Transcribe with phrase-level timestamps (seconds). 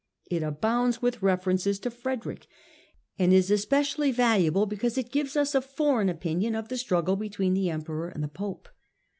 [0.31, 2.47] It abounds with references to Frederick,
[3.19, 7.53] and is especially valuable because it gives us a foreign opinion of the struggle between
[7.53, 8.67] the Emperor and the Pope.